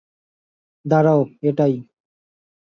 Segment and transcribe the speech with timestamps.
[0.85, 1.73] দাঁড়াও, এটাই।